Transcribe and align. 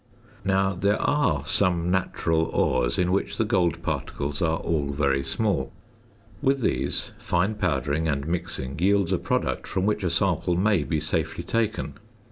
Now, 0.43 0.73
there 0.73 0.99
are 0.99 1.45
some 1.45 1.91
natural 1.91 2.45
ores 2.45 2.97
in 2.97 3.11
which 3.11 3.37
the 3.37 3.45
gold 3.45 3.83
particles 3.83 4.41
are 4.41 4.57
all 4.57 4.87
very 4.89 5.23
small; 5.23 5.71
with 6.41 6.61
these 6.61 7.11
fine 7.19 7.53
powdering 7.53 8.07
and 8.07 8.25
mixing 8.27 8.79
yields 8.79 9.13
a 9.13 9.19
product 9.19 9.67
from 9.67 9.85
which 9.85 10.03
a 10.03 10.09
sample 10.09 10.55
may 10.57 10.83
be 10.83 10.99
safely 10.99 11.43
taken. 11.43 11.99